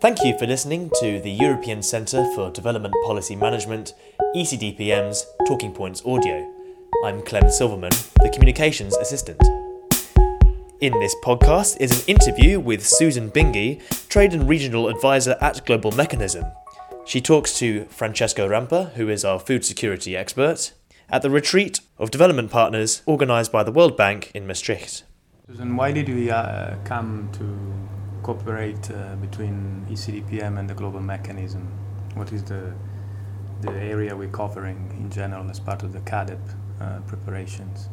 Thank 0.00 0.24
you 0.24 0.38
for 0.38 0.46
listening 0.46 0.90
to 1.00 1.20
the 1.20 1.30
European 1.30 1.82
Centre 1.82 2.24
for 2.34 2.50
Development 2.50 2.94
Policy 3.04 3.36
Management, 3.36 3.92
ECDPM's 4.34 5.26
Talking 5.46 5.74
Points 5.74 6.02
Audio. 6.06 6.50
I'm 7.04 7.20
Clem 7.20 7.50
Silverman, 7.50 7.92
the 8.22 8.30
Communications 8.32 8.96
Assistant. 8.96 9.38
In 10.80 10.98
this 11.00 11.14
podcast 11.22 11.76
is 11.80 12.00
an 12.00 12.16
interview 12.16 12.58
with 12.58 12.86
Susan 12.86 13.30
Bingi, 13.30 13.82
Trade 14.08 14.32
and 14.32 14.48
Regional 14.48 14.88
Advisor 14.88 15.36
at 15.38 15.66
Global 15.66 15.92
Mechanism. 15.92 16.46
She 17.04 17.20
talks 17.20 17.58
to 17.58 17.84
Francesco 17.90 18.48
Rampa, 18.48 18.92
who 18.92 19.10
is 19.10 19.22
our 19.22 19.38
food 19.38 19.66
security 19.66 20.16
expert, 20.16 20.72
at 21.10 21.20
the 21.20 21.28
retreat 21.28 21.80
of 21.98 22.10
development 22.10 22.50
partners 22.50 23.02
organised 23.06 23.52
by 23.52 23.62
the 23.62 23.72
World 23.72 23.98
Bank 23.98 24.30
in 24.34 24.46
Maastricht. 24.46 25.04
Susan, 25.46 25.76
why 25.76 25.92
did 25.92 26.08
we 26.08 26.30
uh, 26.30 26.76
come 26.84 27.28
to 27.34 27.99
cooperate 28.20 28.90
uh, 28.90 29.16
between 29.16 29.86
ECDPM 29.90 30.58
and 30.58 30.68
the 30.68 30.74
global 30.74 31.00
mechanism? 31.00 31.68
What 32.14 32.32
is 32.32 32.42
the, 32.44 32.72
the 33.60 33.72
area 33.72 34.16
we're 34.16 34.28
covering 34.28 34.94
in 34.98 35.10
general 35.10 35.48
as 35.50 35.60
part 35.60 35.82
of 35.82 35.92
the 35.92 36.00
CAADP 36.00 36.38
uh, 36.80 37.00
preparations? 37.06 37.88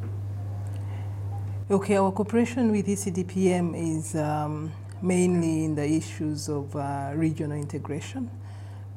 Okay, 1.70 1.98
our 1.98 2.12
cooperation 2.12 2.72
with 2.72 2.88
ECDPM 2.88 3.76
is 3.76 4.16
um, 4.16 4.72
mainly 5.02 5.66
in 5.66 5.76
the 5.76 5.86
issues 5.86 6.50
of 6.50 6.76
uh, 6.76 7.12
regional 7.14 7.58
integration, 7.58 8.32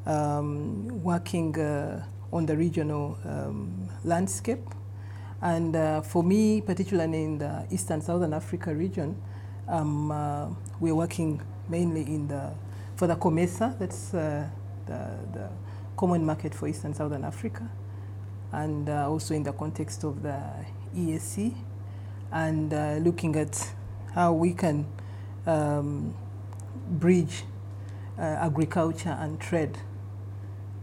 um, 0.06 1.02
working 1.02 1.58
uh, 1.58 2.04
on 2.32 2.46
the 2.46 2.56
regional 2.56 3.18
um, 3.24 3.88
landscape. 4.04 4.62
And 5.42 5.74
uh, 5.74 6.02
for 6.02 6.22
me, 6.22 6.60
particularly 6.60 7.24
in 7.24 7.38
the 7.38 7.66
Eastern 7.70 8.00
Southern 8.00 8.34
Africa 8.34 8.74
region, 8.74 9.16
um, 9.70 10.10
uh, 10.10 10.48
we're 10.80 10.94
working 10.94 11.40
mainly 11.68 12.02
in 12.02 12.28
the, 12.28 12.52
for 12.96 13.06
the 13.06 13.16
COMESA, 13.16 13.78
that's 13.78 14.12
uh, 14.12 14.46
the, 14.86 15.16
the 15.32 15.48
Common 15.96 16.24
Market 16.24 16.54
for 16.54 16.68
Eastern 16.68 16.92
Southern 16.92 17.24
Africa, 17.24 17.70
and 18.52 18.88
uh, 18.88 19.08
also 19.08 19.34
in 19.34 19.42
the 19.42 19.52
context 19.52 20.04
of 20.04 20.22
the 20.22 20.42
EAC 20.96 21.54
and 22.32 22.72
uh, 22.72 22.94
looking 23.00 23.36
at 23.36 23.72
how 24.14 24.32
we 24.32 24.52
can 24.52 24.86
um, 25.46 26.14
bridge 26.88 27.44
uh, 28.18 28.22
agriculture 28.22 29.16
and 29.20 29.40
trade, 29.40 29.78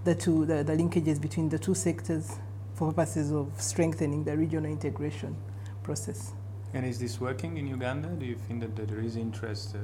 the 0.05 0.15
two, 0.15 0.45
the, 0.45 0.63
the 0.63 0.73
linkages 0.73 1.19
between 1.19 1.49
the 1.49 1.59
two 1.59 1.73
sectors 1.73 2.37
for 2.73 2.87
purposes 2.93 3.31
of 3.31 3.51
strengthening 3.57 4.23
the 4.23 4.35
regional 4.35 4.71
integration 4.71 5.35
process. 5.83 6.33
And 6.77 6.85
is 6.85 6.99
this 6.99 7.19
working 7.19 7.57
in 7.57 7.65
Uganda? 7.65 8.09
Do 8.09 8.23
you 8.23 8.35
think 8.35 8.61
that 8.61 8.75
there 8.87 8.99
is 8.99 9.15
interest, 9.15 9.73
uh, 9.73 9.79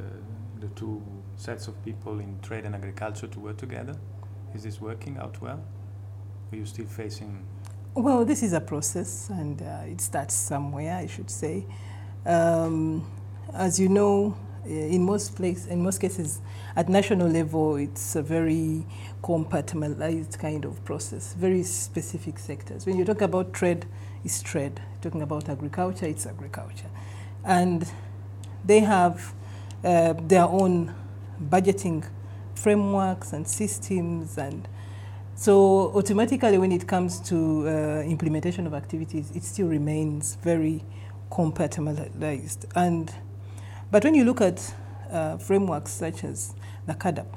the 0.59 0.67
two 0.75 1.01
sets 1.37 1.67
of 1.67 1.83
people 1.83 2.19
in 2.19 2.39
trade 2.41 2.65
and 2.65 2.75
agriculture 2.75 3.25
to 3.25 3.39
work 3.39 3.57
together? 3.57 3.95
Is 4.53 4.61
this 4.61 4.79
working 4.79 5.17
out 5.17 5.41
well? 5.41 5.59
Are 6.51 6.55
you 6.55 6.67
still 6.67 6.85
facing 6.85 7.43
well, 7.95 8.25
this 8.25 8.43
is 8.43 8.53
a 8.53 8.61
process, 8.61 9.29
and 9.29 9.59
uh, 9.61 9.85
it 9.87 10.01
starts 10.01 10.35
somewhere, 10.35 10.95
I 10.95 11.07
should 11.07 11.31
say. 11.31 11.65
Um, 12.27 13.07
as 13.53 13.79
you 13.79 13.89
know, 13.89 14.37
in 14.65 15.03
most 15.03 15.35
place, 15.35 15.67
in 15.67 15.83
most 15.83 15.99
cases, 15.99 16.41
at 16.75 16.89
national 16.89 17.27
level, 17.27 17.75
it's 17.75 18.15
a 18.15 18.21
very 18.21 18.85
compartmentalized 19.23 20.39
kind 20.39 20.65
of 20.65 20.83
process, 20.85 21.33
very 21.33 21.63
specific 21.63 22.39
sectors. 22.39 22.85
When 22.85 22.97
you 22.97 23.05
talk 23.05 23.21
about 23.21 23.53
trade, 23.53 23.85
it's 24.23 24.41
trade. 24.41 24.81
Talking 25.01 25.21
about 25.21 25.49
agriculture, 25.49 26.05
it's 26.05 26.25
agriculture, 26.25 26.89
and 27.43 27.89
they 28.65 28.79
have 28.79 29.33
uh, 29.83 30.13
their 30.13 30.45
own 30.45 30.95
budgeting 31.49 32.07
frameworks 32.55 33.33
and 33.33 33.47
systems 33.47 34.37
and 34.37 34.67
so 35.35 35.91
automatically, 35.95 36.57
when 36.57 36.71
it 36.71 36.87
comes 36.87 37.19
to 37.21 37.67
uh, 37.67 38.03
implementation 38.03 38.67
of 38.67 38.73
activities, 38.73 39.31
it 39.35 39.43
still 39.43 39.67
remains 39.67 40.35
very 40.35 40.83
compartmentalized. 41.31 42.65
And 42.75 43.13
but 43.93 44.03
when 44.03 44.15
you 44.15 44.25
look 44.25 44.41
at 44.41 44.73
uh, 45.11 45.37
frameworks 45.37 45.91
such 45.91 46.23
as 46.23 46.55
the 46.87 46.95
CAADP, 46.95 47.27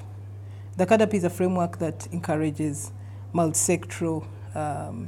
the 0.79 0.87
CAADP 0.87 1.13
is 1.13 1.25
a 1.25 1.29
framework 1.29 1.77
that 1.81 2.09
encourages 2.13 2.93
multi-sectoral 3.35 4.27
um, 4.55 5.07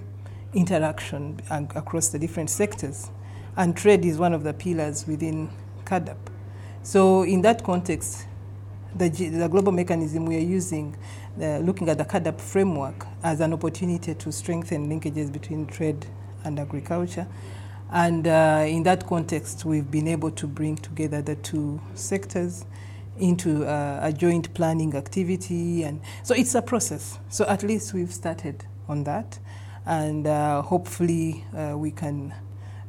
interaction 0.53 1.41
across 1.75 2.09
the 2.09 2.19
different 2.19 2.51
sectors, 2.51 3.09
and 3.57 3.75
trade 3.75 4.05
is 4.05 4.19
one 4.19 4.35
of 4.35 4.45
the 4.45 4.53
pillars 4.53 5.07
within 5.07 5.49
CAADP. 5.87 6.19
So 6.83 7.23
in 7.23 7.41
that 7.41 7.65
context, 7.65 8.27
the, 8.95 9.09
the 9.09 9.49
global 9.49 9.73
mechanism 9.73 10.27
we 10.27 10.37
are 10.37 10.41
using 10.41 10.99
uh, 11.41 11.61
looking 11.61 11.89
at 11.89 11.97
the 11.97 12.05
CAADP 12.05 12.43
framework 12.43 13.07
as 13.23 13.41
an 13.41 13.55
opportunity 13.55 14.15
to 14.15 14.31
strengthen 14.33 14.87
linkages 14.87 15.33
between 15.33 15.67
trade 15.67 16.05
and 16.45 16.61
agriculture. 16.61 17.27
And 17.91 18.27
uh, 18.27 18.65
in 18.67 18.83
that 18.83 19.07
context, 19.07 19.65
we've 19.65 19.91
been 19.91 20.09
able 20.09 20.31
to 20.33 20.47
bring 20.47 20.77
together 20.77 21.23
the 21.23 21.37
two 21.37 21.81
sectors 21.95 22.67
into 23.19 23.65
uh, 23.65 24.01
a 24.03 24.13
joint 24.13 24.53
planning 24.55 24.95
activity. 24.95 25.85
And 25.85 26.01
so 26.23 26.35
it's 26.35 26.55
a 26.55 26.63
process. 26.63 27.19
So 27.31 27.47
at 27.47 27.63
least 27.63 27.95
we've 27.95 28.13
started 28.13 28.65
on 28.89 29.05
that. 29.05 29.39
And 29.87 30.27
uh, 30.27 30.63
hopefully 30.63 31.45
uh, 31.57 31.77
we 31.79 31.91
can, 31.91 32.35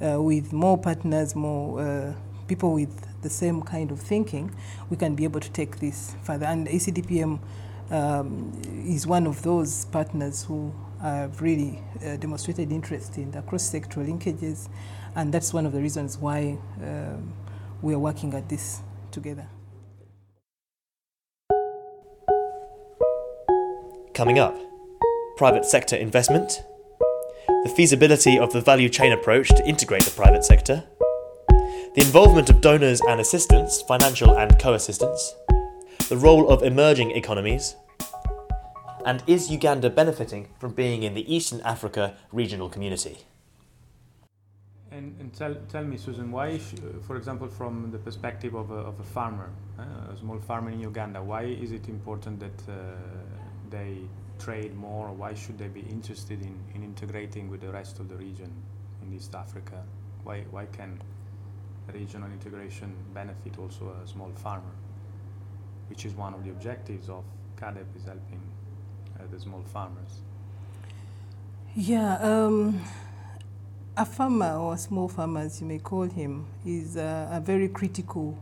uh, 0.02 0.22
with 0.22 0.52
more 0.52 0.78
partners, 0.78 1.34
more 1.36 2.16
people 2.48 2.74
with 2.74 3.22
the 3.22 3.30
same 3.30 3.62
kind 3.62 3.92
of 3.92 4.00
thinking, 4.00 4.54
we 4.90 4.98
can 4.98 5.16
be 5.16 5.24
able 5.24 5.40
to 5.40 5.52
take 5.52 5.80
this 5.80 6.16
further. 6.24 6.46
And 6.46 6.68
ECDPM 6.68 7.40
um, 7.90 8.62
is 8.86 9.08
one 9.08 9.28
of 9.28 9.42
those 9.44 9.86
partners 9.86 10.44
who 10.44 10.74
have 11.02 11.42
really 11.42 11.82
uh, 12.06 12.18
demonstrated 12.18 12.72
interest 12.72 13.18
in 13.18 13.32
the 13.32 13.42
cross-sectoral 13.42 14.08
linkages, 14.08 14.70
and 15.16 15.34
that's 15.34 15.54
one 15.54 15.66
of 15.66 15.72
the 15.72 15.82
reasons 15.82 16.18
why 16.18 16.58
um, 16.84 17.34
we 17.82 17.94
are 17.94 18.00
working 18.00 18.34
at 18.34 18.50
this 18.50 18.82
together. 19.12 19.48
Coming 24.14 24.40
up, 24.40 24.58
private 25.38 25.64
sector 25.64 25.96
investment, 25.96 26.62
the 27.64 27.74
feasibility 27.76 28.38
of 28.38 28.52
the 28.52 28.60
value 28.62 28.90
chain 28.90 29.14
approach 29.14 29.48
to 29.50 29.66
integrate 29.66 30.04
the 30.04 30.12
private 30.12 30.44
sector, 30.44 30.84
the 31.96 32.02
involvement 32.02 32.50
of 32.50 32.62
donors 32.62 33.02
and 33.02 33.22
assistants, 33.22 33.81
financial 33.81 34.38
and 34.38 34.60
co 34.60 34.74
assistance, 34.74 35.34
the 36.10 36.18
role 36.18 36.50
of 36.50 36.64
emerging 36.64 37.12
economies, 37.12 37.76
and 39.06 39.24
is 39.28 39.50
Uganda 39.50 39.90
benefiting 39.90 40.48
from 40.60 40.74
being 40.74 41.04
in 41.04 41.14
the 41.14 41.34
Eastern 41.34 41.62
Africa 41.62 42.16
regional 42.32 42.70
community? 42.70 43.18
And, 44.92 45.16
and 45.20 45.34
tell, 45.34 45.56
tell 45.70 45.84
me, 45.84 45.98
Susan, 45.98 46.32
why, 46.32 46.58
sh- 46.58 46.76
for 47.06 47.16
example, 47.16 47.48
from 47.48 47.92
the 47.92 48.00
perspective 48.00 48.56
of 48.56 48.72
a, 48.72 48.76
of 48.76 49.00
a 49.00 49.04
farmer, 49.04 49.50
uh, 49.78 50.14
a 50.14 50.18
small 50.18 50.40
farmer 50.40 50.72
in 50.72 50.80
Uganda, 50.80 51.22
why 51.22 51.44
is 51.44 51.72
it 51.72 51.88
important 51.88 52.40
that 52.40 52.72
uh, 52.72 52.96
they 53.70 53.98
trade 54.40 54.76
more? 54.76 55.10
Why 55.12 55.34
should 55.36 55.60
they 55.60 55.68
be 55.68 55.81
interested 55.81 56.42
in, 56.42 56.58
in 56.74 56.84
integrating 56.84 57.50
with 57.50 57.62
the 57.62 57.72
rest 57.72 58.00
of 58.00 58.10
the 58.10 58.16
region 58.16 58.52
in 59.04 59.14
East 59.16 59.36
Africa? 59.36 59.84
Why, 60.24 60.44
why 60.50 60.66
can 60.66 61.00
regional 61.94 62.31
integration 62.31 62.96
benefit 63.14 63.60
also 63.60 63.96
a 64.04 64.08
small 64.08 64.31
farmer? 64.36 64.74
which 65.90 66.06
is 66.06 66.14
one 66.14 66.34
of 66.34 66.44
the 66.44 66.52
objectives 66.52 67.10
of 67.10 67.24
CAADP 67.60 67.96
is 67.98 68.06
helping 68.06 68.40
uh, 68.40 68.69
the 69.28 69.40
small 69.40 69.63
farmers. 69.74 70.22
Yeah, 71.75 72.16
um, 72.16 72.81
a 73.96 74.06
farmer 74.06 74.53
or 74.56 74.74
a 74.74 74.78
small 74.78 75.07
farmer, 75.07 75.41
as 75.41 75.62
you 75.62 75.68
may 75.68 75.80
call 75.80 76.03
him, 76.03 76.46
is 76.66 76.96
a, 76.96 77.30
a 77.31 77.40
very 77.40 77.68
critical 77.68 78.38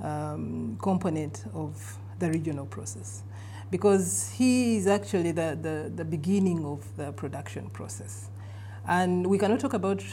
um, 0.00 0.76
component 0.80 1.44
of 1.54 1.98
the 2.18 2.30
regional 2.30 2.66
process 2.66 3.22
because 3.70 4.30
he 4.36 4.76
is 4.76 4.86
actually 4.86 5.32
the, 5.32 5.58
the, 5.60 5.90
the 5.94 6.04
beginning 6.04 6.64
of 6.64 6.84
the 6.96 7.10
production 7.12 7.70
process. 7.70 8.28
And 8.86 9.26
we 9.26 9.38
cannot 9.38 9.60
talk 9.60 9.72
about 9.72 10.04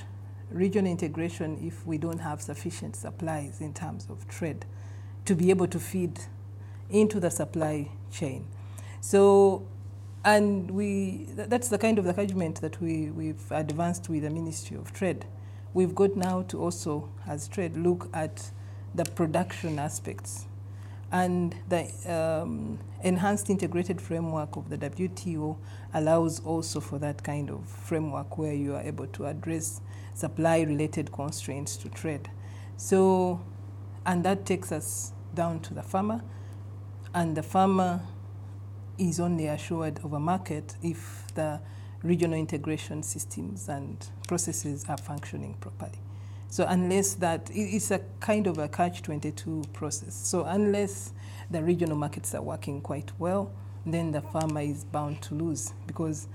regional 0.49 0.89
integration 0.89 1.59
if 1.61 1.85
we 1.85 1.97
don't 1.97 2.19
have 2.19 2.41
sufficient 2.41 2.95
supplies 2.95 3.61
in 3.61 3.73
terms 3.73 4.07
of 4.09 4.27
trade 4.27 4.65
to 5.25 5.35
be 5.35 5.49
able 5.49 5.67
to 5.67 5.79
feed 5.79 6.19
into 6.89 7.19
the 7.19 7.29
supply 7.29 7.91
chain. 8.11 8.45
So, 9.01 9.67
and 10.25 10.71
we, 10.71 11.27
that's 11.35 11.69
the 11.69 11.77
kind 11.77 11.97
of 11.97 12.05
encouragement 12.05 12.61
that 12.61 12.81
we, 12.81 13.09
we've 13.09 13.51
advanced 13.51 14.09
with 14.09 14.23
the 14.23 14.29
Ministry 14.29 14.75
of 14.77 14.91
Trade. 14.91 15.25
We've 15.73 15.95
got 15.95 16.15
now 16.15 16.41
to 16.43 16.61
also, 16.61 17.09
as 17.27 17.47
trade, 17.47 17.77
look 17.77 18.09
at 18.13 18.51
the 18.93 19.05
production 19.05 19.79
aspects. 19.79 20.45
And 21.11 21.55
the 21.69 21.89
um, 22.11 22.79
enhanced 23.01 23.49
integrated 23.49 24.01
framework 24.01 24.55
of 24.55 24.69
the 24.69 24.77
WTO 24.77 25.57
allows 25.93 26.39
also 26.41 26.79
for 26.79 26.99
that 26.99 27.23
kind 27.23 27.49
of 27.49 27.67
framework 27.67 28.37
where 28.37 28.53
you 28.53 28.75
are 28.75 28.81
able 28.81 29.07
to 29.07 29.25
address 29.25 29.81
supply 30.13 30.61
related 30.61 31.11
constraints 31.11 31.77
to 31.77 31.89
trade. 31.89 32.29
So, 32.77 33.41
and 34.05 34.23
that 34.25 34.45
takes 34.45 34.71
us 34.71 35.13
down 35.33 35.61
to 35.61 35.73
the 35.73 35.83
farmer 35.83 36.21
and 37.13 37.35
the 37.35 37.43
farmer 37.43 38.01
is 38.99 39.19
only 39.19 39.47
assured 39.47 39.99
of 40.03 40.13
a 40.13 40.19
market 40.19 40.75
if 40.83 41.25
the 41.35 41.59
regional 42.03 42.37
integration 42.37 43.03
systems 43.03 43.69
and 43.69 44.07
processes 44.27 44.85
are 44.87 44.97
functioning 44.97 45.55
properly. 45.59 45.99
So 46.49 46.65
unless 46.67 47.13
that, 47.15 47.49
it's 47.53 47.91
a 47.91 48.01
kind 48.19 48.47
of 48.47 48.57
a 48.57 48.67
catch-22 48.67 49.71
process. 49.73 50.15
So 50.15 50.45
unless 50.45 51.13
the 51.51 51.61
regional 51.61 51.95
markets 51.95 52.33
are 52.33 52.41
working 52.41 52.81
quite 52.81 53.11
well, 53.19 53.51
then 53.85 54.11
the 54.11 54.21
farmer 54.21 54.61
is 54.61 54.83
bound 54.83 55.21
to 55.23 55.35
lose 55.35 55.73
because 55.85 56.27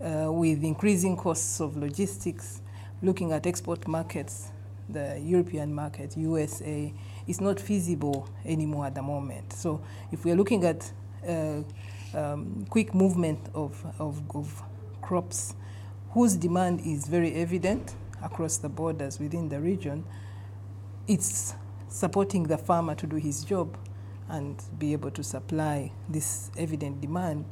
uh, 0.00 0.30
with 0.30 0.62
increasing 0.62 1.16
costs 1.16 1.60
of 1.60 1.76
logistics, 1.76 2.62
looking 3.02 3.32
at 3.32 3.46
export 3.46 3.86
markets, 3.88 4.52
the 4.88 5.20
European 5.20 5.74
market, 5.74 6.16
USA, 6.16 6.92
is 7.26 7.40
not 7.40 7.58
feasible 7.58 8.28
anymore 8.44 8.86
at 8.86 8.94
the 8.94 9.02
moment. 9.02 9.52
So 9.52 9.82
if 10.12 10.24
we 10.24 10.30
are 10.30 10.36
looking 10.36 10.64
at 10.64 10.90
uh, 11.26 11.62
um, 12.16 12.66
quick 12.70 12.94
movement 12.94 13.40
of, 13.54 13.84
of, 13.98 14.22
of 14.34 14.62
crops 15.02 15.54
whose 16.10 16.34
demand 16.34 16.80
is 16.80 17.06
very 17.06 17.34
evident 17.34 17.94
across 18.22 18.56
the 18.56 18.68
borders 18.68 19.20
within 19.20 19.48
the 19.48 19.60
region, 19.60 20.04
it's 21.06 21.54
supporting 21.88 22.44
the 22.44 22.58
farmer 22.58 22.94
to 22.94 23.06
do 23.06 23.16
his 23.16 23.44
job 23.44 23.76
and 24.28 24.62
be 24.78 24.92
able 24.92 25.10
to 25.10 25.22
supply 25.22 25.92
this 26.08 26.50
evident 26.56 27.00
demand. 27.00 27.44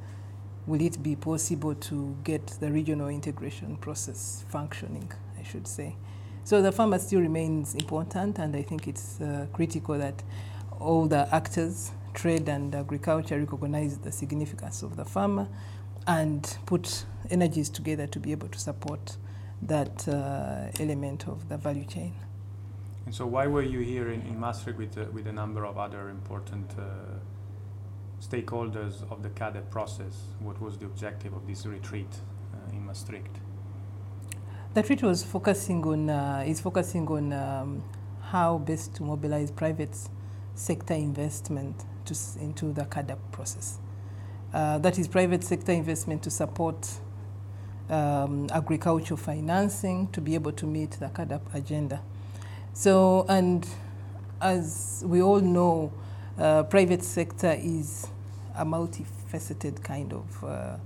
Will 0.67 0.81
it 0.81 1.03
be 1.03 1.15
possible 1.15 1.75
to 1.75 2.17
get 2.25 2.47
the 2.59 2.73
regional 2.73 3.09
integration 3.09 3.77
process 3.77 4.45
functioning, 4.49 5.13
I 5.39 5.43
should 5.43 5.69
say? 5.69 5.97
So 6.43 6.63
the 6.63 6.73
farmer 6.73 6.99
still 6.99 7.21
remains 7.21 7.75
important, 7.75 8.39
and 8.39 8.57
I 8.57 8.63
think 8.63 8.89
it's 8.89 9.21
uh, 9.21 9.47
critical 9.53 9.97
that 9.99 10.23
all 10.81 11.07
the 11.07 11.29
actors, 11.35 11.93
trade 12.15 12.49
and 12.49 12.75
agriculture, 12.75 13.39
recognize 13.39 13.99
the 13.99 14.13
significance 14.13 14.83
of 14.83 14.97
the 14.97 15.05
farmer 15.05 15.47
and 16.07 16.57
put 16.67 17.05
energies 17.31 17.69
together 17.69 18.07
to 18.07 18.19
be 18.19 18.33
able 18.33 18.49
to 18.49 18.59
support 18.59 19.17
that 19.63 20.07
uh, 20.09 20.69
element 20.81 21.27
of 21.29 21.49
the 21.49 21.57
value 21.57 21.85
chain. 21.85 22.15
And 23.07 23.15
so, 23.15 23.27
why 23.27 23.47
were 23.47 23.63
you 23.63 23.81
here 23.81 24.11
in, 24.11 24.23
in 24.23 24.39
Maastricht 24.39 24.79
with, 24.79 24.97
uh, 24.97 25.05
with 25.13 25.27
a 25.27 25.33
number 25.33 25.65
of 25.67 25.77
other 25.79 26.09
important 26.09 26.71
uh, 26.79 27.19
stakeholders 28.21 29.11
of 29.11 29.23
the 29.23 29.29
CAADP 29.31 29.71
process? 29.71 30.15
What 30.41 30.61
was 30.61 30.79
the 30.79 30.87
objective 30.87 31.35
of 31.35 31.47
this 31.47 31.67
retreat 31.67 32.09
uh, 32.55 32.73
in 32.73 32.87
Maastricht? 32.87 33.41
The 34.73 34.81
retreat 34.81 35.03
was 35.03 35.23
focusing 35.23 35.85
on 35.85 36.11
uh, 36.11 36.45
is 36.47 36.61
focusing 36.61 37.07
on 37.09 37.33
um, 37.33 37.85
how 38.23 38.59
best 38.59 38.95
to 38.97 39.03
mobilize 39.03 39.51
private 39.51 39.97
sector 40.55 40.95
investment 40.95 41.85
to, 42.07 42.15
into 42.41 42.73
the 42.73 42.85
CAADP 42.85 43.19
process. 43.33 43.79
Uh, 44.53 44.79
that 44.79 44.99
is 44.99 45.09
private 45.09 45.43
sector 45.43 45.73
investment 45.73 46.23
to 46.23 46.31
support 46.31 46.89
um, 47.91 48.49
agricultural 48.53 49.19
financing 49.19 50.09
to 50.09 50.21
be 50.21 50.35
able 50.35 50.53
to 50.53 50.67
meet 50.67 50.93
the 50.93 51.07
CAADP 51.07 51.41
agenda. 51.55 52.01
So, 52.73 53.27
and 53.29 53.67
as 54.41 55.03
we 55.07 55.23
all 55.23 55.41
know, 55.41 55.93
uh, 56.39 56.65
private 56.65 57.03
sector 57.03 57.57
is 57.59 58.09
a 58.57 58.65
multifaceted 58.65 59.83
kind 59.83 60.13
of 60.13 60.45
uh, 60.45 60.77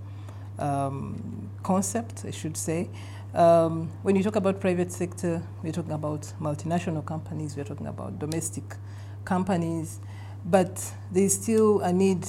um, 0.59 1.51
concept, 1.63 2.25
I 2.27 2.31
should 2.31 2.57
say. 2.57 2.91
Um, 3.35 3.91
when 4.03 4.17
you 4.17 4.23
talk 4.23 4.37
about 4.37 4.61
private 4.61 4.91
sector, 4.91 5.43
we're 5.63 5.73
talking 5.73 5.93
about 5.93 6.33
multinational 6.41 7.05
companies, 7.05 7.57
we're 7.57 7.65
talking 7.65 7.87
about 7.87 8.19
domestic 8.19 8.65
companies, 9.25 10.01
but 10.45 10.93
there's 11.11 11.35
still 11.35 11.81
a 11.81 11.93
need 11.93 12.27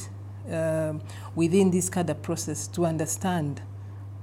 um, 0.51 1.01
within 1.35 1.71
this 1.71 1.89
CAADP 1.89 2.21
process 2.21 2.67
to 2.67 2.85
understand 2.85 3.61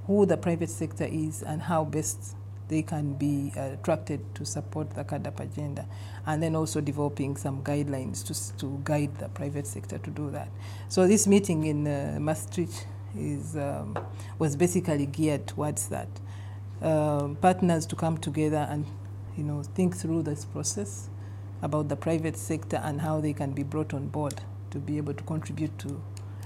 who 0.05 0.25
the 0.25 0.37
private 0.37 0.69
sector 0.69 1.05
is 1.05 1.43
and 1.43 1.61
how 1.61 1.83
best 1.83 2.35
they 2.67 2.81
can 2.81 3.13
be 3.13 3.51
uh, 3.55 3.73
attracted 3.73 4.19
to 4.35 4.45
support 4.45 4.89
the 4.91 5.03
CAADP 5.03 5.39
agenda, 5.39 5.85
and 6.25 6.43
then 6.43 6.55
also 6.55 6.81
developing 6.81 7.37
some 7.37 7.63
guidelines 7.63 8.25
to, 8.25 8.57
to 8.57 8.79
guide 8.83 9.17
the 9.19 9.29
private 9.29 9.65
sector 9.65 9.97
to 9.97 10.09
do 10.09 10.29
that. 10.31 10.49
So 10.89 11.07
this 11.07 11.27
meeting 11.27 11.63
in 11.63 11.87
uh, 11.87 12.17
Maastricht 12.19 12.87
is, 13.17 13.55
um, 13.55 13.97
was 14.37 14.55
basically 14.55 15.05
geared 15.05 15.47
towards 15.47 15.87
that. 15.89 16.09
Uh, 16.81 17.29
partners 17.41 17.85
to 17.87 17.95
come 17.95 18.17
together 18.17 18.67
and 18.69 18.85
you 19.37 19.43
know, 19.43 19.63
think 19.63 19.95
through 19.95 20.23
this 20.23 20.45
process 20.45 21.09
about 21.61 21.89
the 21.89 21.95
private 21.95 22.37
sector 22.37 22.77
and 22.83 23.01
how 23.01 23.19
they 23.19 23.33
can 23.33 23.51
be 23.51 23.63
brought 23.63 23.93
on 23.93 24.07
board 24.07 24.41
to 24.71 24.79
be 24.79 24.97
able 24.97 25.13
to 25.13 25.23
contribute 25.23 25.77
to 25.79 26.01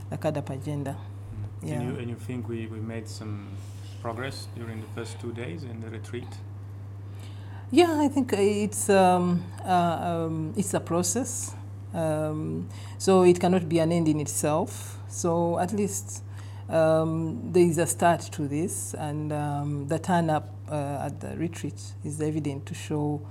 the 0.09 0.17
CAADP 0.17 0.49
agenda. 0.49 0.95
Mm. 0.95 1.69
Yeah. 1.69 1.75
And, 1.75 1.89
you, 1.89 1.99
and 1.99 2.09
you 2.09 2.15
think 2.15 2.47
we, 2.47 2.67
we 2.67 2.79
made 2.79 3.07
some 3.07 3.47
progress 4.01 4.47
during 4.55 4.81
the 4.81 4.87
first 4.95 5.19
two 5.19 5.31
days 5.31 5.63
in 5.63 5.79
the 5.79 5.89
retreat? 5.89 6.27
Yeah, 7.71 8.01
I 8.01 8.07
think 8.09 8.33
it's, 8.33 8.89
um, 8.89 9.43
uh, 9.63 10.27
um, 10.27 10.53
it's 10.57 10.73
a 10.73 10.79
process. 10.79 11.55
Um, 11.93 12.69
so 12.97 13.23
it 13.23 13.39
cannot 13.39 13.69
be 13.69 13.79
an 13.79 13.91
end 13.91 14.07
in 14.07 14.19
itself. 14.19 14.97
So 15.07 15.59
at 15.59 15.73
least 15.73 16.23
um, 16.69 17.51
there 17.51 17.63
is 17.63 17.77
a 17.77 17.85
start 17.85 18.21
to 18.33 18.47
this, 18.47 18.93
and 18.93 19.31
um, 19.33 19.87
the 19.87 19.99
turn 19.99 20.29
up 20.29 20.49
uh, 20.69 21.05
at 21.05 21.19
the 21.19 21.37
retreat 21.37 21.81
is 22.03 22.21
evident 22.21 22.65
to 22.67 22.73
show 22.73 23.21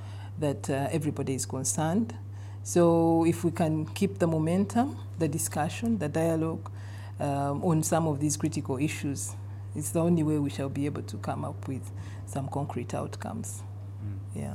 that 0.40 0.68
uh, 0.68 0.88
everybody 0.90 1.34
is 1.34 1.46
concerned. 1.46 2.14
So 2.62 3.24
if 3.24 3.44
we 3.44 3.50
can 3.50 3.86
keep 3.86 4.18
the 4.18 4.26
momentum, 4.26 4.96
the 5.18 5.28
discussion, 5.28 5.98
the 5.98 6.08
dialogue 6.08 6.70
um, 7.18 7.62
on 7.62 7.82
some 7.82 8.06
of 8.06 8.20
these 8.20 8.36
critical 8.36 8.78
issues, 8.78 9.34
it's 9.74 9.90
the 9.90 10.00
only 10.00 10.22
way 10.22 10.38
we 10.38 10.50
shall 10.50 10.68
be 10.68 10.86
able 10.86 11.02
to 11.02 11.16
come 11.18 11.44
up 11.44 11.68
with 11.68 11.90
some 12.26 12.48
concrete 12.48 12.94
outcomes. 12.94 13.62
Mm. 14.04 14.40
Yeah. 14.40 14.54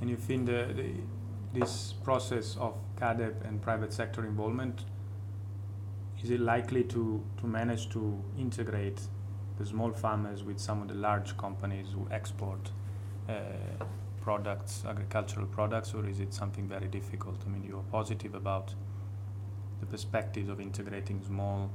And 0.00 0.08
you 0.08 0.16
think 0.16 0.46
the, 0.46 0.68
the, 0.74 0.92
this 1.52 1.92
process 2.04 2.56
of 2.58 2.74
CAADP 2.96 3.46
and 3.46 3.60
private 3.60 3.92
sector 3.92 4.24
involvement 4.24 4.84
is 6.22 6.30
it 6.30 6.40
likely 6.40 6.84
to, 6.84 7.22
to 7.38 7.46
manage 7.46 7.90
to 7.90 8.22
integrate 8.38 9.00
the 9.58 9.66
small 9.66 9.92
farmers 9.92 10.42
with 10.42 10.58
some 10.58 10.82
of 10.82 10.88
the 10.88 10.94
large 10.94 11.36
companies 11.36 11.88
who 11.94 12.06
export 12.10 12.70
uh, 13.28 13.32
products, 14.20 14.84
agricultural 14.86 15.46
products, 15.46 15.94
or 15.94 16.06
is 16.06 16.20
it 16.20 16.32
something 16.34 16.68
very 16.68 16.88
difficult? 16.88 17.36
I 17.46 17.50
mean, 17.50 17.64
you're 17.64 17.84
positive 17.90 18.34
about 18.34 18.74
the 19.80 19.86
perspectives 19.86 20.48
of 20.48 20.60
integrating 20.60 21.22
small 21.26 21.70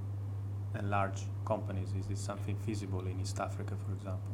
and 0.74 0.90
large 0.90 1.24
companies. 1.46 1.90
Is 2.00 2.08
this 2.08 2.20
something 2.20 2.56
feasible 2.66 3.06
in 3.08 3.20
East 3.20 3.40
Africa, 3.40 3.74
for 3.86 3.94
example? 3.94 4.32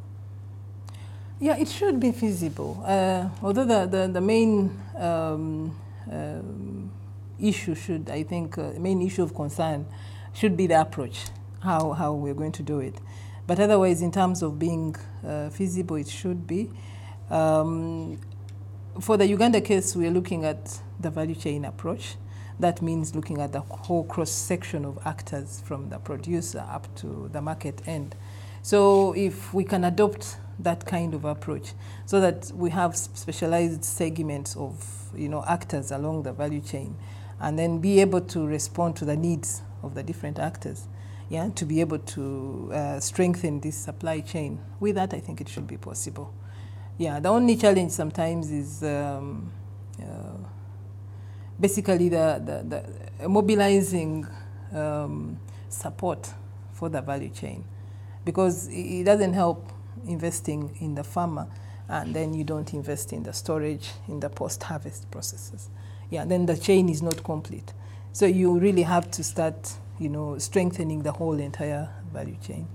Yeah, 1.40 1.56
it 1.56 1.68
should 1.68 1.98
be 1.98 2.12
feasible. 2.12 2.82
Uh, 2.86 3.28
although 3.42 3.64
the, 3.64 3.86
the, 3.86 4.08
the 4.12 4.20
main 4.20 4.80
um, 4.96 5.76
um, 6.10 6.92
issue 7.40 7.74
should, 7.74 8.10
I 8.10 8.22
think, 8.22 8.58
uh, 8.58 8.72
main 8.78 9.02
issue 9.02 9.22
of 9.22 9.34
concern 9.34 9.86
should 10.32 10.56
be 10.56 10.66
the 10.66 10.80
approach, 10.80 11.26
how, 11.60 11.92
how 11.92 12.12
we're 12.12 12.34
going 12.34 12.52
to 12.52 12.62
do 12.62 12.80
it. 12.80 13.00
But 13.46 13.58
otherwise, 13.58 14.02
in 14.02 14.12
terms 14.12 14.42
of 14.42 14.58
being 14.58 14.94
uh, 15.26 15.50
feasible, 15.50 15.96
it 15.96 16.08
should 16.08 16.46
be. 16.46 16.70
Um, 17.32 18.20
for 19.00 19.16
the 19.16 19.26
Uganda 19.26 19.62
case, 19.62 19.96
we're 19.96 20.10
looking 20.10 20.44
at 20.44 20.78
the 21.00 21.10
value 21.10 21.34
chain 21.34 21.64
approach. 21.64 22.16
That 22.60 22.82
means 22.82 23.14
looking 23.14 23.40
at 23.40 23.52
the 23.52 23.60
whole 23.60 24.04
cross 24.04 24.30
section 24.30 24.84
of 24.84 24.98
actors 25.06 25.62
from 25.64 25.88
the 25.88 25.98
producer 25.98 26.62
up 26.68 26.94
to 26.96 27.30
the 27.32 27.40
market 27.40 27.80
end. 27.86 28.14
So 28.60 29.14
if 29.14 29.54
we 29.54 29.64
can 29.64 29.84
adopt 29.84 30.36
that 30.58 30.84
kind 30.84 31.14
of 31.14 31.24
approach 31.24 31.72
so 32.04 32.20
that 32.20 32.52
we 32.54 32.68
have 32.68 32.94
specialized 32.94 33.82
segments 33.82 34.54
of 34.56 35.10
you 35.16 35.28
know 35.28 35.42
actors 35.48 35.90
along 35.90 36.22
the 36.22 36.32
value 36.32 36.60
chain 36.60 36.94
and 37.40 37.58
then 37.58 37.78
be 37.78 38.00
able 38.00 38.20
to 38.20 38.46
respond 38.46 38.94
to 38.96 39.06
the 39.06 39.16
needs 39.16 39.62
of 39.82 39.94
the 39.94 40.02
different 40.02 40.38
actors 40.38 40.86
yeah 41.28 41.48
to 41.54 41.64
be 41.64 41.80
able 41.80 41.98
to 41.98 42.70
uh, 42.72 43.00
strengthen 43.00 43.60
this 43.60 43.76
supply 43.76 44.20
chain 44.20 44.60
with 44.78 44.94
that 44.94 45.14
i 45.14 45.18
think 45.18 45.40
it 45.40 45.48
should 45.48 45.66
be 45.66 45.76
possible 45.76 46.32
yeah, 46.98 47.20
the 47.20 47.28
only 47.28 47.56
challenge 47.56 47.92
sometimes 47.92 48.50
is 48.50 48.82
um, 48.82 49.50
uh, 50.00 50.36
basically 51.58 52.08
the, 52.08 52.42
the, 52.44 52.84
the 53.20 53.28
mobilizing 53.28 54.26
um, 54.74 55.38
support 55.68 56.30
for 56.72 56.88
the 56.88 57.00
value 57.00 57.30
chain. 57.30 57.64
Because 58.24 58.68
it 58.70 59.04
doesn't 59.04 59.32
help 59.32 59.72
investing 60.06 60.76
in 60.80 60.94
the 60.94 61.04
farmer 61.04 61.46
and 61.88 62.14
then 62.14 62.34
you 62.34 62.44
don't 62.44 62.72
invest 62.72 63.12
in 63.12 63.22
the 63.22 63.32
storage 63.32 63.90
in 64.08 64.20
the 64.20 64.28
post-harvest 64.28 65.10
processes. 65.10 65.68
Yeah 66.10 66.24
then 66.24 66.46
the 66.46 66.56
chain 66.56 66.88
is 66.88 67.02
not 67.02 67.22
complete. 67.24 67.72
So 68.12 68.26
you 68.26 68.58
really 68.58 68.82
have 68.82 69.10
to 69.12 69.24
start 69.24 69.72
you 69.98 70.08
know 70.08 70.38
strengthening 70.38 71.02
the 71.02 71.12
whole 71.12 71.38
entire 71.38 71.88
value 72.12 72.36
chain. 72.46 72.68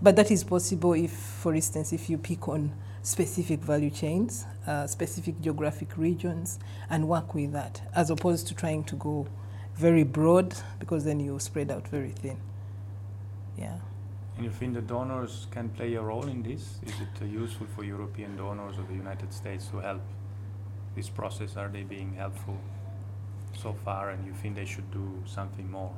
But 0.00 0.16
that 0.16 0.30
is 0.30 0.44
possible 0.44 0.94
if 0.94 1.12
for 1.12 1.54
instance 1.54 1.92
if 1.92 2.08
you 2.10 2.18
pick 2.18 2.48
on 2.48 2.72
specific 3.02 3.60
value 3.60 3.90
chains, 3.90 4.46
uh, 4.66 4.86
specific 4.86 5.40
geographic 5.40 5.96
regions, 5.96 6.58
and 6.88 7.08
work 7.08 7.34
with 7.34 7.52
that, 7.52 7.82
as 7.94 8.10
opposed 8.10 8.46
to 8.46 8.54
trying 8.54 8.84
to 8.84 8.96
go 8.96 9.26
very 9.74 10.04
broad 10.04 10.54
because 10.78 11.04
then 11.04 11.18
you 11.18 11.38
spread 11.38 11.70
out 11.70 11.88
very 11.88 12.10
thin. 12.10 12.38
Yeah. 13.58 13.78
And 14.36 14.44
you 14.44 14.50
think 14.50 14.74
the 14.74 14.80
donors 14.80 15.46
can 15.50 15.68
play 15.70 15.94
a 15.94 16.02
role 16.02 16.26
in 16.26 16.42
this? 16.42 16.78
Is 16.86 16.94
it 17.00 17.22
uh, 17.22 17.24
useful 17.24 17.66
for 17.74 17.84
European 17.84 18.36
donors 18.36 18.78
or 18.78 18.84
the 18.84 18.94
United 18.94 19.32
States 19.32 19.66
to 19.68 19.78
help 19.78 20.00
this 20.94 21.08
process? 21.08 21.56
Are 21.56 21.68
they 21.68 21.82
being 21.82 22.14
helpful 22.14 22.58
so 23.54 23.74
far, 23.84 24.10
and 24.10 24.26
you 24.26 24.32
think 24.32 24.54
they 24.54 24.64
should 24.64 24.90
do 24.90 25.22
something 25.26 25.70
more? 25.70 25.92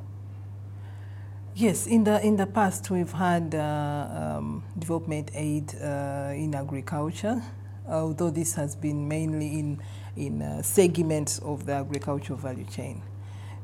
Yes, 1.57 1.87
in 1.87 2.03
the 2.03 2.21
in 2.27 2.37
the 2.37 2.47
past 2.47 2.91
we've 2.91 3.13
had 3.13 3.55
uh, 3.55 4.39
um, 4.39 4.65
development 4.77 5.31
aid 5.35 5.73
uh, 5.81 6.33
in 6.35 6.53
agriculture, 6.53 7.41
although 7.89 8.31
this 8.31 8.55
has 8.55 8.75
been 8.75 9.07
mainly 9.07 9.61
in 9.61 9.81
in 10.17 10.43
uh, 10.43 10.63
segments 10.63 11.39
of 11.39 11.65
the 11.65 11.75
agricultural 11.75 12.39
value 12.41 12.65
chain. 12.65 13.03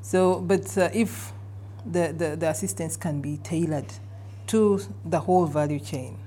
So, 0.03 0.41
but 0.41 0.79
uh, 0.79 0.91
if 0.93 1.33
the, 1.85 2.15
the, 2.17 2.37
the 2.37 2.49
assistance 2.49 2.97
can 2.97 3.21
be 3.21 3.39
tailored 3.39 3.93
to 4.49 4.81
the 5.05 5.21
whole 5.21 5.47
value 5.47 5.81
chain. 5.81 6.19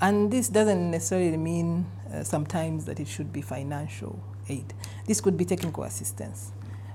And 0.00 0.30
this 0.30 0.48
doesn't 0.48 0.90
necessarily 0.90 1.36
mean 1.36 1.86
uh, 2.12 2.22
sometimes 2.22 2.84
that 2.86 3.00
it 3.00 3.08
should 3.08 3.32
be 3.32 3.40
financial 3.40 4.18
aid. 4.48 4.72
This 5.06 5.20
could 5.20 5.36
be 5.36 5.44
technical 5.44 5.84
assistance, 5.84 6.52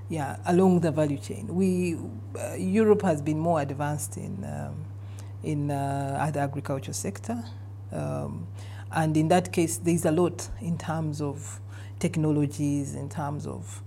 yeah, 0.10 0.38
along 0.46 0.82
the 0.82 0.92
value 0.92 1.18
chain. 1.18 1.48
We, 1.48 1.98
uh, 2.40 2.56
Europe 2.56 3.02
has 3.04 3.22
been 3.22 3.40
more 3.40 3.62
advanced 3.62 4.18
in, 4.18 4.44
um, 4.44 4.86
in 5.44 5.72
uh, 5.72 6.30
the 6.34 6.40
agriculture 6.40 6.94
sector. 6.94 7.44
Um, 7.92 8.48
and 8.92 9.18
in 9.18 9.28
that 9.30 9.52
case, 9.52 9.78
there's 9.78 10.06
a 10.06 10.12
lot 10.12 10.50
in 10.62 10.78
terms 10.78 11.22
of 11.22 11.60
technologies, 12.00 12.96
in 12.96 13.10
terms 13.10 13.48
of 13.48 13.82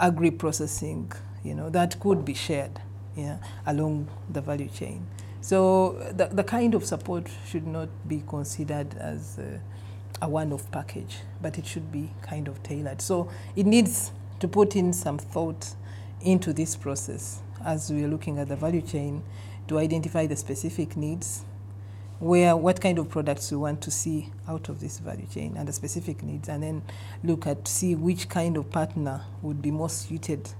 agri-processing, 0.00 1.12
you 1.44 1.54
know, 1.54 1.70
that 1.70 2.00
could 2.00 2.24
be 2.24 2.34
shared 2.34 2.80
yeah, 3.16 3.38
along 3.66 4.08
the 4.30 4.40
value 4.40 4.68
chain. 4.68 5.06
So 5.40 5.92
the, 6.16 6.26
the 6.26 6.44
kind 6.44 6.74
of 6.74 6.84
support 6.84 7.28
should 7.46 7.66
not 7.66 7.88
be 8.06 8.22
considered 8.26 8.94
as 8.96 9.38
a, 9.38 9.60
a 10.22 10.28
one-off 10.28 10.70
package, 10.70 11.18
but 11.40 11.58
it 11.58 11.66
should 11.66 11.92
be 11.92 12.10
kind 12.22 12.48
of 12.48 12.62
tailored. 12.62 13.00
So 13.00 13.30
it 13.54 13.66
needs 13.66 14.12
to 14.40 14.48
put 14.48 14.76
in 14.76 14.92
some 14.92 15.18
thought 15.18 15.74
into 16.20 16.52
this 16.52 16.76
process 16.76 17.40
as 17.64 17.90
we 17.90 18.04
are 18.04 18.08
looking 18.08 18.38
at 18.38 18.48
the 18.48 18.56
value 18.56 18.82
chain 18.82 19.22
to 19.66 19.78
identify 19.78 20.26
the 20.26 20.36
specific 20.36 20.96
needs, 20.96 21.44
where 22.18 22.56
what 22.56 22.80
kind 22.80 22.98
of 22.98 23.08
products 23.08 23.50
we 23.50 23.56
want 23.56 23.80
to 23.82 23.90
see 23.90 24.30
out 24.48 24.68
of 24.68 24.80
this 24.80 24.98
value 24.98 25.26
chain 25.32 25.54
and 25.56 25.68
the 25.68 25.72
specific 25.72 26.22
needs, 26.22 26.48
and 26.48 26.62
then 26.62 26.82
look 27.22 27.46
at 27.46 27.68
see 27.68 27.94
which 27.94 28.28
kind 28.28 28.56
of 28.56 28.70
partner 28.70 29.22
would 29.42 29.60
be 29.60 29.70
most 29.70 30.08
suited 30.08 30.50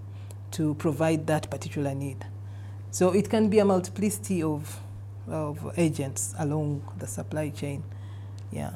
to 0.51 0.75
provide 0.75 1.27
that 1.27 1.51
particular 1.51 1.95
need. 1.95 2.25
So 2.91 3.13
it 3.13 3.29
can 3.29 3.49
be 3.49 3.59
a 3.59 3.65
multiplicity 3.65 4.43
of, 4.43 4.81
of 5.29 5.73
agents 5.77 6.35
along 6.39 6.83
the 6.99 7.07
supply 7.07 7.51
chain. 7.51 7.83
Yeah. 8.51 8.73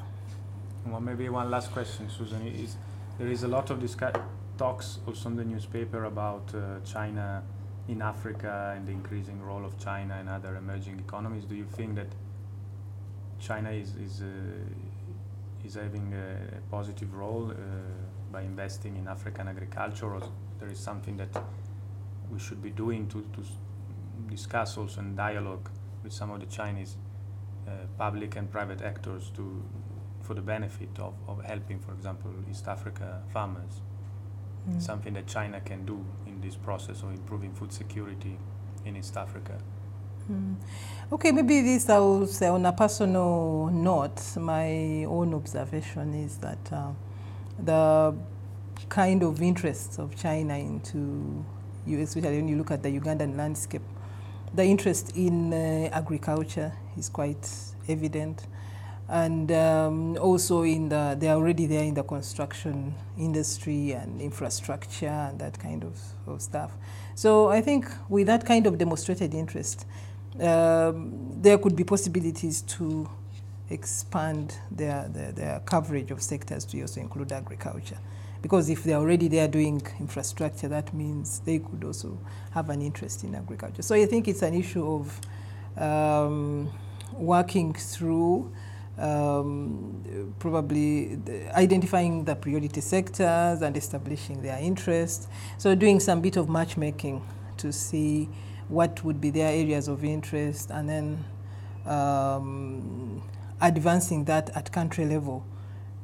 Well, 0.86 1.00
maybe 1.00 1.28
one 1.28 1.50
last 1.50 1.72
question, 1.72 2.10
Susan. 2.10 2.46
Is 2.46 2.76
there 3.18 3.28
is 3.28 3.42
a 3.42 3.48
lot 3.48 3.70
of 3.70 3.80
discuss- 3.80 4.16
talks 4.62 5.00
also 5.08 5.28
in 5.28 5.36
the 5.36 5.44
newspaper 5.44 6.04
about 6.04 6.46
uh, 6.54 6.60
China 6.84 7.42
in 7.88 8.00
Africa 8.00 8.72
and 8.76 8.86
the 8.86 8.92
increasing 8.92 9.38
role 9.42 9.64
of 9.64 9.72
China 9.76 10.14
and 10.20 10.28
other 10.28 10.54
emerging 10.54 11.00
economies. 11.06 11.44
Do 11.52 11.56
you 11.62 11.68
think 11.78 11.96
that 12.00 12.10
China 13.48 13.70
is 13.82 13.90
is 14.06 14.14
uh, 14.22 15.66
is 15.66 15.74
having 15.74 16.08
a, 16.14 16.26
positive 16.76 17.10
role 17.22 17.46
uh, 17.50 17.56
by 18.34 18.42
investing 18.52 18.92
in 19.00 19.04
African 19.16 19.46
agriculture, 19.54 20.10
or 20.16 20.22
there 20.60 20.70
is 20.74 20.80
something 20.90 21.16
that 21.22 21.32
we 22.32 22.38
should 22.38 22.62
be 22.68 22.72
doing 22.84 23.02
to, 23.12 23.18
to 23.36 23.40
discuss 24.34 24.78
also 24.78 25.00
in 25.00 25.16
dialogue 25.16 25.66
with 26.04 26.12
some 26.20 26.30
of 26.34 26.38
the 26.44 26.50
Chinese 26.58 26.92
uh, 27.66 27.70
public 27.98 28.36
and 28.38 28.46
private 28.56 28.80
actors 28.92 29.24
to 29.36 29.44
for 30.26 30.34
the 30.34 30.46
benefit 30.54 30.92
of, 31.06 31.14
of 31.26 31.36
helping, 31.52 31.78
for 31.80 31.92
example, 31.98 32.30
East 32.50 32.68
Africa 32.68 33.08
farmers. 33.32 33.74
Mm. 34.68 34.80
Something 34.80 35.14
that 35.14 35.26
China 35.26 35.60
can 35.60 35.84
do 35.84 36.04
in 36.26 36.40
this 36.40 36.54
process 36.54 37.02
of 37.02 37.10
improving 37.10 37.52
food 37.52 37.72
security 37.72 38.38
in 38.84 38.96
East 38.96 39.16
Africa. 39.16 39.58
Mm. 40.30 40.54
Okay, 41.10 41.32
maybe 41.32 41.60
this 41.62 41.88
I 41.88 41.98
will 41.98 42.26
say 42.26 42.46
on 42.46 42.64
a 42.64 42.72
personal 42.72 43.70
note. 43.72 44.36
My 44.36 45.04
own 45.04 45.34
observation 45.34 46.14
is 46.14 46.36
that 46.38 46.72
uh, 46.72 46.92
the 47.58 48.14
kind 48.88 49.22
of 49.22 49.42
interests 49.42 49.98
of 49.98 50.16
China 50.16 50.56
into 50.56 51.44
you, 51.86 51.98
especially 52.00 52.36
when 52.36 52.48
you 52.48 52.56
look 52.56 52.70
at 52.70 52.82
the 52.82 53.00
Ugandan 53.00 53.36
landscape, 53.36 53.82
the 54.54 54.64
interest 54.64 55.16
in 55.16 55.52
uh, 55.52 55.88
agriculture 55.92 56.72
is 56.96 57.08
quite 57.08 57.48
evident. 57.88 58.46
And 59.08 59.52
um, 59.52 60.16
also 60.16 60.62
in 60.62 60.88
the, 60.88 61.16
they're 61.18 61.34
already 61.34 61.66
there 61.66 61.84
in 61.84 61.94
the 61.94 62.02
construction 62.02 62.94
industry 63.18 63.92
and 63.92 64.20
infrastructure 64.20 65.06
and 65.06 65.38
that 65.40 65.58
kind 65.58 65.84
of, 65.84 65.98
of 66.26 66.40
stuff. 66.40 66.72
So 67.14 67.48
I 67.48 67.60
think 67.60 67.86
with 68.08 68.26
that 68.28 68.46
kind 68.46 68.66
of 68.66 68.78
demonstrated 68.78 69.34
interest, 69.34 69.86
um, 70.40 71.42
there 71.42 71.58
could 71.58 71.76
be 71.76 71.84
possibilities 71.84 72.62
to 72.62 73.08
expand 73.68 74.56
their, 74.70 75.08
their, 75.08 75.32
their 75.32 75.60
coverage 75.60 76.10
of 76.10 76.22
sectors 76.22 76.64
to 76.66 76.80
also 76.80 77.00
include 77.00 77.32
agriculture 77.32 77.98
because 78.42 78.68
if 78.68 78.82
they're 78.82 78.98
already 78.98 79.28
there 79.28 79.46
doing 79.46 79.80
infrastructure, 80.00 80.68
that 80.68 80.92
means 80.92 81.38
they 81.40 81.60
could 81.60 81.84
also 81.84 82.18
have 82.50 82.68
an 82.70 82.82
interest 82.82 83.22
in 83.22 83.34
agriculture. 83.36 83.82
So 83.82 83.94
I 83.94 84.04
think 84.04 84.26
it's 84.26 84.42
an 84.42 84.52
issue 84.52 84.84
of 84.84 85.80
um, 85.80 86.70
working 87.14 87.72
through 87.72 88.52
um, 88.98 90.34
probably 90.38 91.18
identifying 91.54 92.24
the 92.24 92.34
priority 92.34 92.80
sectors 92.80 93.62
and 93.62 93.76
establishing 93.76 94.42
their 94.42 94.58
interest. 94.58 95.28
So 95.58 95.74
doing 95.74 96.00
some 96.00 96.20
bit 96.20 96.36
of 96.36 96.48
matchmaking 96.48 97.22
to 97.58 97.72
see 97.72 98.28
what 98.68 99.02
would 99.04 99.20
be 99.20 99.30
their 99.30 99.50
areas 99.52 99.88
of 99.88 100.04
interest 100.04 100.70
and 100.70 100.88
then 100.88 101.24
um, 101.86 103.22
advancing 103.60 104.24
that 104.24 104.50
at 104.56 104.72
country 104.72 105.04
level 105.04 105.44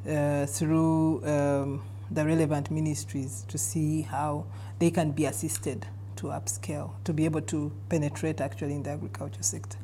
uh, 0.08 0.46
through 0.46 1.24
um, 1.24 1.82
the 2.10 2.24
relevant 2.24 2.70
ministries 2.70 3.44
to 3.48 3.58
see 3.58 4.02
how 4.02 4.44
they 4.78 4.90
can 4.90 5.10
be 5.10 5.24
assisted 5.24 5.86
to 6.16 6.26
upscale, 6.26 6.90
to 7.04 7.12
be 7.12 7.24
able 7.24 7.40
to 7.42 7.72
penetrate 7.88 8.40
actually 8.40 8.74
in 8.74 8.82
the 8.82 8.90
agriculture 8.90 9.42
sector. 9.42 9.78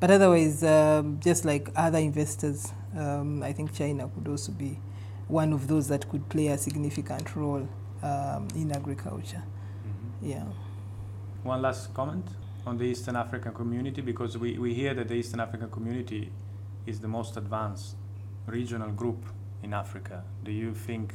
But 0.00 0.10
otherwise, 0.10 0.64
um, 0.64 1.20
just 1.20 1.44
like 1.44 1.70
other 1.76 1.98
investors, 1.98 2.72
um, 2.96 3.42
I 3.42 3.52
think 3.52 3.74
China 3.74 4.08
could 4.08 4.28
also 4.28 4.50
be 4.50 4.78
one 5.28 5.52
of 5.52 5.68
those 5.68 5.88
that 5.88 6.08
could 6.08 6.26
play 6.30 6.48
a 6.48 6.56
significant 6.56 7.36
role 7.36 7.68
um, 8.02 8.48
in 8.54 8.72
agriculture. 8.72 9.42
Mm-hmm. 9.44 10.30
Yeah. 10.30 10.44
One 11.42 11.60
last 11.60 11.92
comment 11.92 12.26
on 12.66 12.78
the 12.78 12.84
Eastern 12.84 13.16
African 13.16 13.52
community, 13.52 14.00
because 14.00 14.38
we, 14.38 14.58
we 14.58 14.72
hear 14.72 14.94
that 14.94 15.08
the 15.08 15.14
Eastern 15.14 15.40
African 15.40 15.70
community 15.70 16.32
is 16.86 17.00
the 17.00 17.08
most 17.08 17.36
advanced 17.36 17.96
regional 18.46 18.90
group 18.90 19.22
in 19.62 19.74
Africa. 19.74 20.24
Do 20.44 20.50
you 20.50 20.74
think 20.74 21.12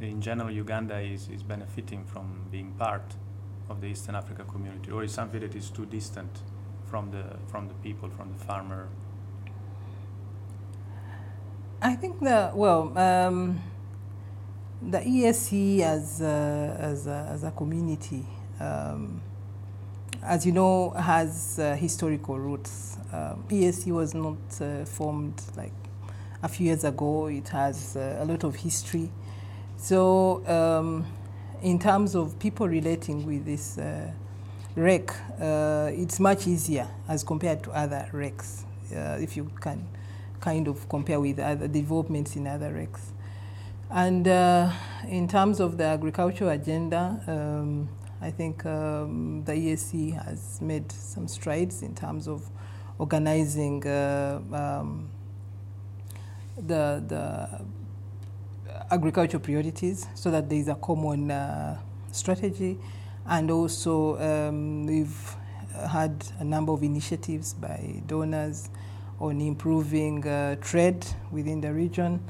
in 0.00 0.20
general 0.20 0.50
Uganda 0.50 0.98
is, 0.98 1.28
is 1.28 1.42
benefiting 1.42 2.04
from 2.04 2.46
being 2.50 2.72
part 2.72 3.14
of 3.70 3.80
the 3.80 3.86
Eastern 3.86 4.16
African 4.16 4.46
community, 4.46 4.90
or 4.90 5.04
is 5.04 5.12
something 5.12 5.40
that 5.40 5.54
is 5.54 5.70
too 5.70 5.86
distant 5.86 6.30
from 6.88 7.10
the 7.10 7.24
from 7.48 7.68
the 7.68 7.74
people, 7.74 8.08
from 8.10 8.32
the 8.32 8.44
farmer? 8.44 8.88
I 11.82 11.94
think 11.94 12.20
that 12.20 12.56
well, 12.56 12.96
um, 12.98 13.60
the 14.82 14.98
EAC 14.98 15.80
as 15.80 16.20
a, 16.20 16.76
as 16.78 17.06
a, 17.06 17.28
as 17.32 17.44
a 17.44 17.50
community, 17.50 18.24
um, 18.60 19.20
as 20.22 20.46
you 20.46 20.52
know, 20.52 20.90
has 20.90 21.58
uh, 21.58 21.76
historical 21.76 22.38
roots. 22.38 22.96
Um, 23.12 23.44
EAC 23.48 23.92
was 23.92 24.14
not 24.14 24.38
uh, 24.60 24.84
formed 24.84 25.40
like 25.56 25.72
a 26.42 26.48
few 26.48 26.66
years 26.66 26.84
ago. 26.84 27.26
It 27.26 27.48
has 27.48 27.96
uh, 27.96 28.18
a 28.20 28.24
lot 28.24 28.44
of 28.44 28.56
history. 28.56 29.10
So, 29.76 30.46
um, 30.46 31.06
in 31.62 31.78
terms 31.78 32.14
of 32.14 32.38
people 32.38 32.68
relating 32.68 33.26
with 33.26 33.44
this 33.44 33.78
uh, 34.76 35.14
uh, 35.40 35.90
it's 35.90 36.20
much 36.20 36.46
easier 36.46 36.86
as 37.08 37.24
compared 37.24 37.62
to 37.62 37.70
other 37.70 38.08
RECs, 38.12 38.64
uh, 38.94 39.16
if 39.18 39.36
you 39.36 39.50
can 39.60 39.88
kind 40.40 40.68
of 40.68 40.86
compare 40.88 41.18
with 41.18 41.38
other 41.38 41.66
developments 41.66 42.36
in 42.36 42.46
other 42.46 42.70
RECs. 42.70 43.12
And 43.90 44.28
uh, 44.28 44.70
in 45.08 45.28
terms 45.28 45.60
of 45.60 45.78
the 45.78 45.84
agricultural 45.84 46.50
agenda, 46.50 47.20
um, 47.26 47.88
I 48.20 48.30
think 48.30 48.66
um, 48.66 49.44
the 49.44 49.52
EAC 49.52 50.22
has 50.22 50.60
made 50.60 50.92
some 50.92 51.26
strides 51.26 51.82
in 51.82 51.94
terms 51.94 52.28
of 52.28 52.48
organizing 52.98 53.86
uh, 53.86 54.40
um, 54.52 55.08
the, 56.56 57.02
the 57.06 57.64
agricultural 58.90 59.42
priorities 59.42 60.06
so 60.14 60.30
that 60.30 60.50
there 60.50 60.58
is 60.58 60.68
a 60.68 60.74
common 60.74 61.30
uh, 61.30 61.78
strategy 62.12 62.78
And 63.28 63.50
also, 63.50 64.18
um, 64.20 64.86
we've 64.86 65.36
had 65.90 66.24
a 66.38 66.44
number 66.44 66.72
of 66.72 66.82
initiatives 66.82 67.54
by 67.54 68.02
donors 68.06 68.70
on 69.20 69.40
improving 69.40 70.26
uh, 70.26 70.56
trade 70.56 71.04
within 71.30 71.60
the 71.60 71.72
region. 71.72 72.20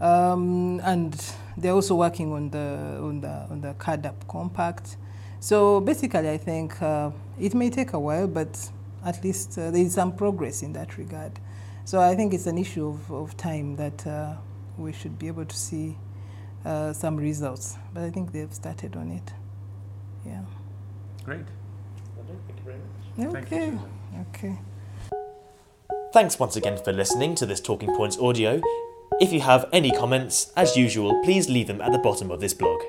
Um, 0.00 0.80
and 0.82 1.14
they're 1.56 1.72
also 1.72 1.94
working 1.94 2.32
on 2.32 2.50
the, 2.50 2.98
on 3.00 3.20
the, 3.20 3.46
on 3.50 3.60
the 3.60 3.74
CAADP 3.74 4.28
compact. 4.28 4.96
So 5.40 5.80
basically, 5.80 6.30
I 6.30 6.38
think 6.38 6.80
uh, 6.82 7.10
it 7.38 7.54
may 7.54 7.70
take 7.70 7.92
a 7.92 7.98
while, 7.98 8.26
but 8.26 8.70
at 9.04 9.22
least 9.22 9.58
uh, 9.58 9.70
there 9.70 9.82
is 9.82 9.94
some 9.94 10.16
progress 10.16 10.62
in 10.62 10.72
that 10.72 10.96
regard. 10.98 11.32
So 11.84 12.00
I 12.00 12.14
think 12.14 12.32
it's 12.32 12.46
an 12.46 12.58
issue 12.58 12.88
of, 12.88 13.12
of 13.12 13.36
time 13.36 13.76
that 13.76 14.06
uh, 14.06 14.34
we 14.78 14.92
should 14.92 15.18
be 15.18 15.28
able 15.28 15.44
to 15.44 15.56
see 15.56 15.96
uh, 16.64 16.92
some 16.92 17.16
results. 17.16 17.76
But 17.92 18.04
I 18.04 18.10
think 18.10 18.32
they've 18.32 18.52
started 18.52 18.96
on 18.96 19.10
it. 19.10 19.32
Yeah. 20.26 20.40
Great. 21.24 21.40
Thank 22.16 22.58
you 22.58 22.64
very 22.64 22.78
much. 22.78 23.32
Thank 23.32 23.50
you, 23.50 23.56
Okay. 23.56 23.78
Okay. 24.30 24.58
Thanks 26.12 26.38
once 26.38 26.56
again 26.56 26.78
for 26.82 26.92
listening 26.92 27.34
to 27.36 27.46
this 27.46 27.60
Talking 27.60 27.94
Points 27.96 28.18
audio. 28.18 28.60
If 29.20 29.32
you 29.32 29.40
have 29.40 29.68
any 29.72 29.90
comments, 29.90 30.52
as 30.56 30.76
usual, 30.76 31.22
please 31.24 31.48
leave 31.48 31.66
them 31.66 31.80
at 31.80 31.92
the 31.92 31.98
bottom 31.98 32.30
of 32.30 32.40
this 32.40 32.54
blog. 32.54 32.80